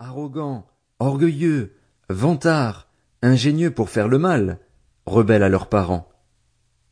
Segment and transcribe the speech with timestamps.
[0.00, 0.66] arrogants,
[0.98, 1.74] orgueilleux,
[2.08, 2.88] vantards,
[3.20, 4.58] ingénieux pour faire le mal,
[5.04, 6.10] rebelles à leurs parents.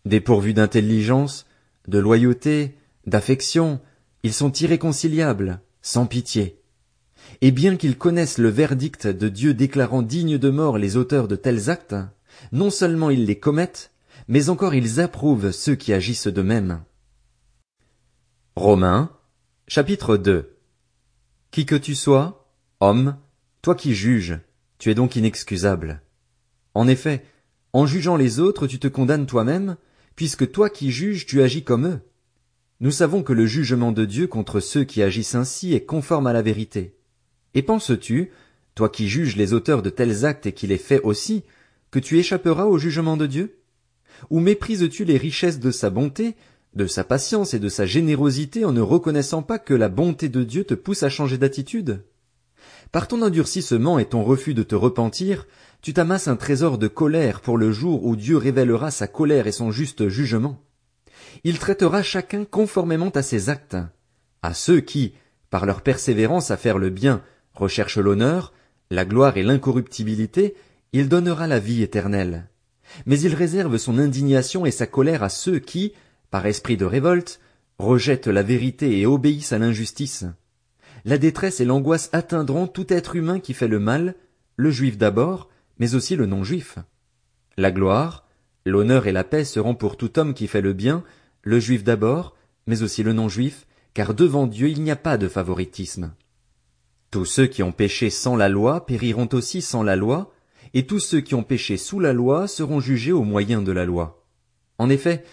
[0.05, 1.47] Dépourvus d'intelligence,
[1.89, 2.77] de loyauté,
[3.07, 3.81] d'affection,
[4.23, 6.61] ils sont irréconciliables, sans pitié.
[7.41, 11.37] Et bien qu'ils connaissent le verdict de Dieu déclarant dignes de mort les auteurs de
[11.37, 11.97] tels actes,
[12.53, 13.91] non seulement ils les commettent,
[14.29, 16.83] mais encore ils approuvent ceux qui agissent de même.
[18.55, 19.11] Romains,
[19.67, 20.59] chapitre 2
[21.51, 22.38] Qui que tu sois,
[22.81, 23.17] homme,
[23.61, 24.39] toi qui juges,
[24.79, 26.01] tu es donc inexcusable.
[26.75, 27.25] En effet,
[27.73, 29.77] en jugeant les autres, tu te condamnes toi-même,
[30.15, 32.01] puisque toi qui juges, tu agis comme eux.
[32.81, 36.33] Nous savons que le jugement de Dieu contre ceux qui agissent ainsi est conforme à
[36.33, 36.95] la vérité.
[37.55, 38.31] Et penses-tu,
[38.77, 41.43] toi qui juges les auteurs de tels actes et qui les fais aussi,
[41.91, 43.59] que tu échapperas au jugement de Dieu?
[44.31, 46.37] Ou méprises-tu les richesses de sa bonté,
[46.75, 50.45] de sa patience et de sa générosité en ne reconnaissant pas que la bonté de
[50.45, 52.05] Dieu te pousse à changer d'attitude?
[52.93, 55.47] Par ton endurcissement et ton refus de te repentir,
[55.83, 59.53] tu t'amasses un trésor de colère pour le jour où Dieu révélera sa colère et
[59.53, 60.63] son juste jugement.
[61.45, 63.77] Il traitera chacun conformément à ses actes.
[64.43, 65.13] À ceux qui,
[65.51, 67.23] par leur persévérance à faire le bien,
[67.55, 68.53] recherchent l'honneur,
[68.91, 70.55] la gloire et l'incorruptibilité,
[70.93, 72.49] il donnera la vie éternelle.
[73.05, 75.93] Mais il réserve son indignation et sa colère à ceux qui,
[76.31, 77.41] par esprit de révolte,
[77.79, 80.25] rejettent la vérité et obéissent à l'injustice.
[81.05, 84.15] La détresse et l'angoisse atteindront tout être humain qui fait le mal,
[84.57, 86.79] le juif d'abord, mais aussi le non-juif.
[87.57, 88.27] La gloire,
[88.65, 91.05] l'honneur et la paix seront pour tout homme qui fait le bien,
[91.43, 95.29] le juif d'abord, mais aussi le non-juif, car devant Dieu il n'y a pas de
[95.29, 96.13] favoritisme.
[97.11, 100.33] Tous ceux qui ont péché sans la loi périront aussi sans la loi,
[100.75, 103.87] et tous ceux qui ont péché sous la loi seront jugés au moyen de la
[103.87, 104.27] loi.
[104.77, 105.25] En effet,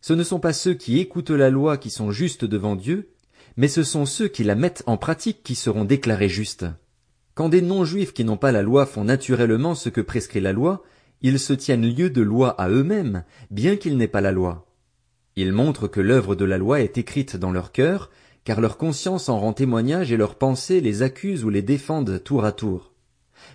[0.00, 3.13] ce ne sont pas ceux qui écoutent la loi qui sont justes devant Dieu,
[3.56, 6.66] mais ce sont ceux qui la mettent en pratique qui seront déclarés justes.
[7.34, 10.82] Quand des non-juifs qui n'ont pas la loi font naturellement ce que prescrit la loi,
[11.22, 14.66] ils se tiennent lieu de loi à eux-mêmes, bien qu'ils n'aient pas la loi.
[15.36, 18.10] Ils montrent que l'œuvre de la loi est écrite dans leur cœur,
[18.44, 22.44] car leur conscience en rend témoignage et leurs pensées les accusent ou les défendent tour
[22.44, 22.92] à tour.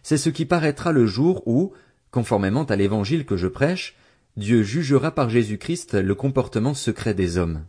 [0.04, 1.72] C'est ce qui paraîtra le jour où,
[2.12, 3.96] conformément à l'évangile que je prêche,
[4.36, 7.66] Dieu jugera par Jésus-Christ le comportement secret des hommes.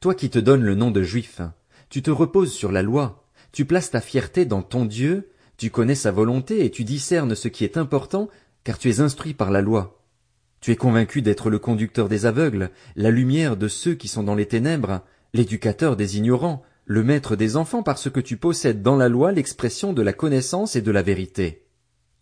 [0.00, 1.42] Toi qui te donnes le nom de juif,
[1.90, 3.22] tu te reposes sur la loi,
[3.52, 5.28] tu places ta fierté dans ton Dieu,
[5.58, 8.30] tu connais sa volonté et tu discernes ce qui est important,
[8.64, 10.02] car tu es instruit par la loi.
[10.62, 14.34] Tu es convaincu d'être le conducteur des aveugles, la lumière de ceux qui sont dans
[14.34, 15.02] les ténèbres,
[15.34, 19.92] l'éducateur des ignorants, le maître des enfants parce que tu possèdes dans la loi l'expression
[19.92, 21.66] de la connaissance et de la vérité.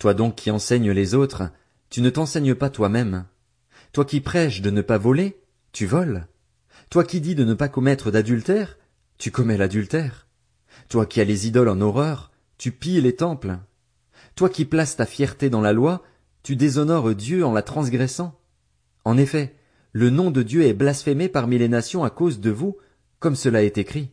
[0.01, 1.45] Toi donc qui enseignes les autres,
[1.91, 3.27] tu ne t'enseignes pas toi-même.
[3.93, 5.41] Toi qui prêches de ne pas voler,
[5.71, 6.27] tu voles.
[6.91, 8.79] Toi qui dis de ne pas commettre d'adultère,
[9.19, 10.27] tu commets l'adultère.
[10.89, 13.59] Toi qui as les idoles en horreur, tu pilles les temples.
[14.37, 16.03] Toi qui places ta fierté dans la loi,
[16.43, 18.41] tu déshonores Dieu en la transgressant.
[19.05, 19.55] En effet,
[19.93, 22.79] le nom de Dieu est blasphémé parmi les nations à cause de vous,
[23.19, 24.11] comme cela est écrit.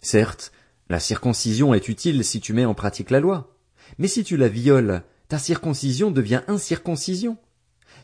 [0.00, 0.50] Certes,
[0.88, 3.56] la circoncision est utile si tu mets en pratique la loi.
[3.98, 7.36] Mais si tu la violes, ta circoncision devient incirconcision.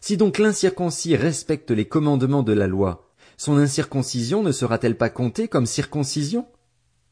[0.00, 3.07] Si donc l'incirconcis respecte les commandements de la loi,
[3.38, 6.46] son incirconcision ne sera-t-elle pas comptée comme circoncision?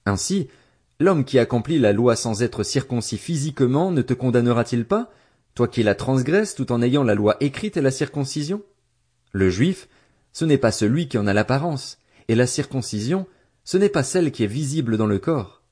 [0.04, 0.48] Ainsi,
[0.98, 5.10] l'homme qui accomplit la loi sans être circoncis physiquement ne te condamnera-t-il pas,
[5.54, 8.62] toi qui la transgresses tout en ayant la loi écrite et la circoncision?
[9.30, 9.88] Le juif,
[10.32, 13.26] ce n'est pas celui qui en a l'apparence, et la circoncision,
[13.62, 15.62] ce n'est pas celle qui est visible dans le corps.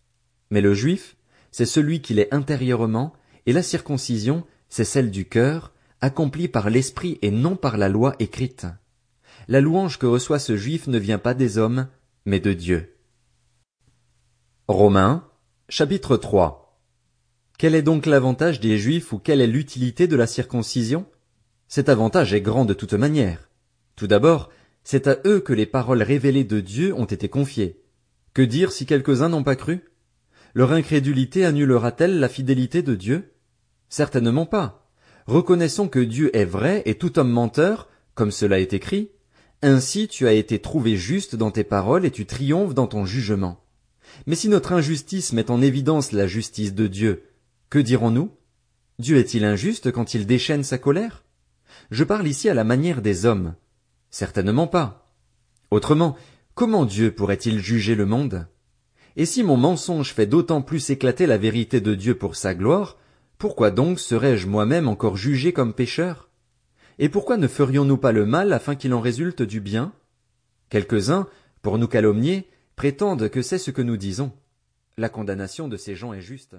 [0.51, 1.17] Mais le juif,
[1.51, 3.13] c'est celui qui l'est intérieurement,
[3.47, 8.15] et la circoncision, c'est celle du cœur, accomplie par l'esprit et non par la loi
[8.21, 8.67] écrite.
[9.47, 11.89] La louange que reçoit ce juif ne vient pas des hommes,
[12.25, 12.97] mais de Dieu.
[14.69, 15.29] Romains,
[15.69, 16.81] chapitre 3.
[17.59, 21.05] Quel est donc l'avantage des juifs ou quelle est l'utilité de la circoncision?
[21.69, 23.51] Cet avantage est grand de toute manière.
[23.97, 24.49] Tout d'abord,
[24.83, 27.83] c'est à eux que les paroles révélées de Dieu ont été confiées.
[28.33, 29.85] Que dire si quelques-uns n'ont pas cru?
[30.55, 33.35] Leur incrédulité annulera-t-elle la fidélité de Dieu?
[33.91, 34.91] Certainement pas.
[35.27, 39.11] Reconnaissons que Dieu est vrai et tout homme menteur, comme cela est écrit.
[39.67, 43.65] Ainsi tu as été trouvé juste dans tes paroles et tu triomphes dans ton jugement.
[44.27, 47.23] Mais si notre injustice met en évidence la justice de Dieu,
[47.71, 48.31] que dirons-nous?
[48.99, 51.25] Dieu est-il injuste quand il déchaîne sa colère?
[51.91, 53.55] Je parle ici à la manière des hommes.
[54.11, 55.11] Certainement pas.
[55.71, 56.15] Autrement,
[56.55, 58.47] comment Dieu pourrait-il juger le monde?
[59.17, 62.99] Et si mon mensonge fait d'autant plus éclater la vérité de Dieu pour sa gloire,
[63.39, 66.24] pourquoi donc serais-je moi-même encore jugé comme pécheur?
[66.99, 69.93] Et pourquoi ne ferions-nous pas le mal afin qu'il en résulte du bien?
[70.69, 71.29] Quelques-uns,
[71.63, 74.33] pour nous calomnier, prétendent que c'est ce que nous disons.
[74.97, 76.57] La condamnation de ces gens est juste.